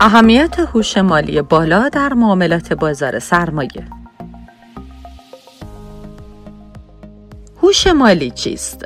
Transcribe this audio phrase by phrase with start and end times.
[0.00, 3.86] اهمیت هوش مالی بالا در معاملات بازار سرمایه
[7.62, 8.84] هوش مالی چیست؟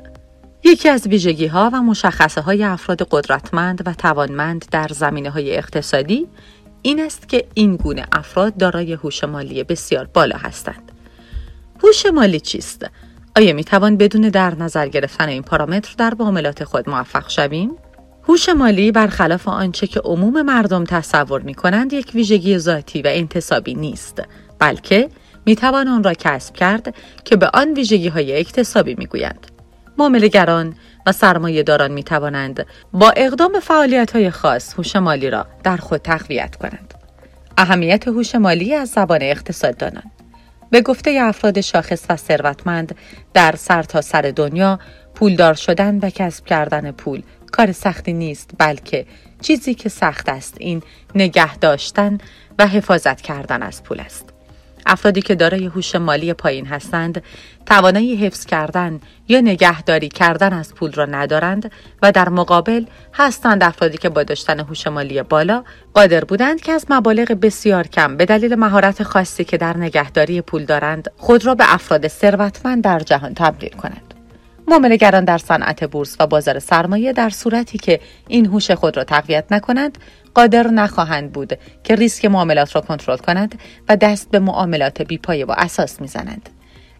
[0.65, 6.27] یکی از ویژگی ها و مشخصه های افراد قدرتمند و توانمند در زمینه های اقتصادی
[6.83, 10.93] این است که این گونه افراد دارای هوش مالی بسیار بالا هستند.
[11.85, 12.87] هوش مالی چیست؟
[13.37, 17.71] آیا می توان بدون در نظر گرفتن این پارامتر در معاملات خود موفق شویم؟
[18.29, 23.75] هوش مالی برخلاف آنچه که عموم مردم تصور می کنند یک ویژگی ذاتی و انتصابی
[23.75, 24.23] نیست
[24.59, 25.09] بلکه
[25.47, 26.95] می توان آن را کسب کرد
[27.25, 29.47] که به آن ویژگی های اکتسابی می گویند.
[31.07, 36.01] و سرمایه داران می توانند با اقدام فعالیت های خاص هوش مالی را در خود
[36.01, 36.95] تقویت کنند.
[37.59, 40.11] اهمیت هوش مالی از زبان اقتصاددانان
[40.71, 42.95] به گفته افراد شاخص و ثروتمند
[43.35, 44.79] در سرتاسر سر دنیا
[45.15, 49.07] پولدار شدن و کسب کردن پول کار سختی نیست بلکه
[49.43, 50.83] چیزی که سخت است این
[51.15, 52.19] نگه داشتن
[52.59, 54.29] و حفاظت کردن از پول است.
[54.87, 57.23] افرادی که دارای هوش مالی پایین هستند
[57.67, 61.71] توانایی حفظ کردن یا نگهداری کردن از پول را ندارند
[62.03, 66.87] و در مقابل هستند افرادی که با داشتن هوش مالی بالا قادر بودند که از
[66.91, 71.75] مبالغ بسیار کم به دلیل مهارت خاصی که در نگهداری پول دارند خود را به
[71.75, 74.08] افراد ثروتمند در جهان تبدیل کنند
[74.69, 79.45] معاملهگران در صنعت بورس و بازار سرمایه در صورتی که این هوش خود را تقویت
[79.51, 79.99] نکنند
[80.35, 85.55] قادر نخواهند بود که ریسک معاملات را کنترل کنند و دست به معاملات بیپایه و
[85.57, 86.51] اساس می‌زنند.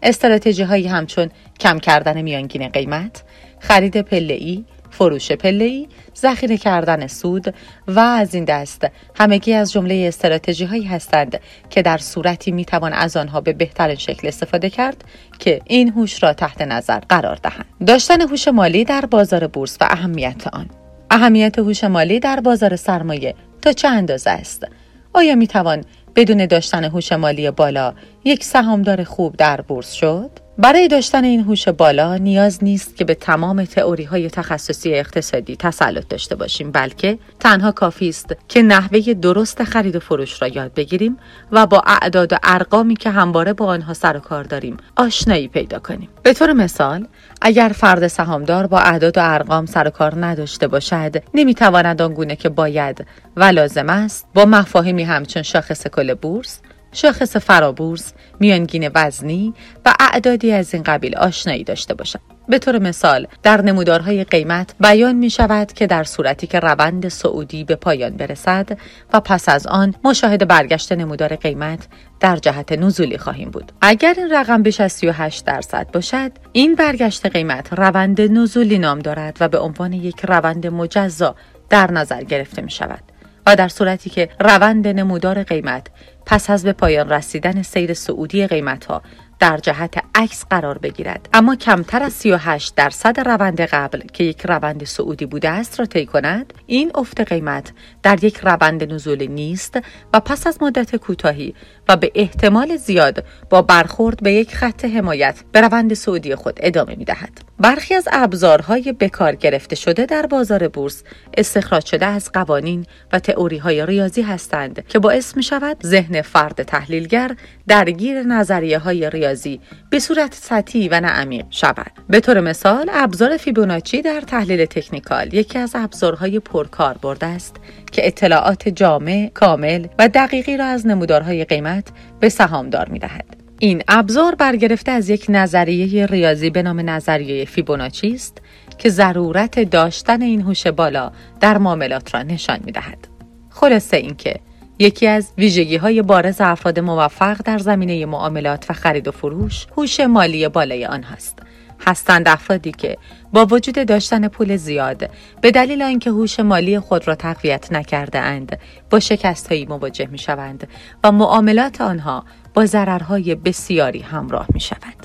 [0.03, 3.23] استراتژی هایی همچون کم کردن میانگین قیمت
[3.61, 4.65] خرید پله
[4.99, 7.55] فروش پله ذخیره کردن سود
[7.89, 12.93] و از این دست همگی از جمله استراتژی هایی هستند که در صورتی می توان
[12.93, 15.05] از آنها به بهترین شکل استفاده کرد
[15.39, 17.65] که این هوش را تحت نظر قرار دهند.
[17.87, 20.71] داشتن هوش مالی در بازار بورس و اهمیت آن.
[21.11, 24.67] اهمیت هوش مالی در بازار سرمایه تا چه اندازه است؟
[25.13, 25.85] آیا می توان
[26.17, 31.69] بدون داشتن هوش مالی بالا یک سهامدار خوب در بورس شد؟ برای داشتن این هوش
[31.69, 37.73] بالا نیاز نیست که به تمام تئوری های تخصصی اقتصادی تسلط داشته باشیم بلکه تنها
[37.73, 41.19] کافی است که نحوه درست خرید و فروش را یاد بگیریم
[41.53, 45.79] و با اعداد و ارقامی که همواره با آنها سر و کار داریم آشنایی پیدا
[45.79, 46.09] کنیم.
[46.23, 47.07] به طور مثال
[47.43, 52.49] اگر فرد سهامدار با اعداد و ارقام سر و کار نداشته باشد نمی‌تواند آنگونه که
[52.49, 56.61] باید و لازم است با مفاهیمی همچون شاخص کل بورس
[56.93, 59.55] شاخص فرابورس، میانگین وزنی
[59.87, 62.21] و اعدادی از این قبیل آشنایی داشته باشد.
[62.49, 67.65] به طور مثال در نمودارهای قیمت بیان می شود که در صورتی که روند سعودی
[67.65, 68.79] به پایان برسد
[69.13, 71.87] و پس از آن مشاهده برگشت نمودار قیمت
[72.21, 73.73] در جهت نزولی خواهیم بود.
[73.81, 79.37] اگر این رقم بیش از 38 درصد باشد، این برگشت قیمت روند نزولی نام دارد
[79.41, 81.35] و به عنوان یک روند مجزا
[81.71, 83.18] در نظر گرفته می شود.
[83.49, 85.87] و در صورتی که روند نمودار قیمت
[86.27, 89.03] پس از به پایان رسیدن سیر سعودی قیمت ها
[89.39, 94.85] در جهت عکس قرار بگیرد اما کمتر از 38 درصد روند قبل که یک روند
[94.85, 97.73] سعودی بوده است را طی کند این افت قیمت
[98.03, 99.79] در یک روند نزول نیست
[100.15, 101.55] و پس از مدت کوتاهی
[101.89, 106.95] و به احتمال زیاد با برخورد به یک خط حمایت به روند سعودی خود ادامه
[106.95, 107.48] می دهد.
[107.61, 111.03] برخی از ابزارهای بکار گرفته شده در بازار بورس
[111.37, 116.63] استخراج شده از قوانین و تئوری های ریاضی هستند که باعث می شود ذهن فرد
[116.63, 117.37] تحلیلگر
[117.67, 119.61] درگیر نظریه های ریاضی
[119.91, 121.93] به صورت سطحی و نه عمیق شود.
[122.09, 127.57] به طور مثال ابزار فیبوناچی در تحلیل تکنیکال یکی از ابزارهای پرکاربرد است
[127.93, 131.89] که اطلاعات جامع، کامل و دقیقی را از نمودارهای قیمت
[132.21, 133.48] به سهامدار می دهد.
[133.61, 138.43] این ابزار برگرفته از یک نظریه ریاضی به نام نظریه فیبوناچی است
[138.79, 143.09] که ضرورت داشتن این هوش بالا در معاملات را نشان می دهد.
[143.51, 144.41] خلاصه اینکه
[144.79, 150.01] یکی از ویژگی های بارز افراد موفق در زمینه معاملات و خرید و فروش هوش
[150.01, 151.39] مالی بالای آنهاست.
[151.87, 152.99] هستند افرادی که
[153.33, 155.11] با وجود داشتن پول زیاد
[155.41, 158.59] به دلیل اینکه هوش مالی خود را تقویت نکرده اند
[158.91, 160.69] با شکست هایی مواجه می شوند
[161.05, 162.25] و معاملات آنها
[162.59, 164.98] با ضررهای بسیاری همراه می شود.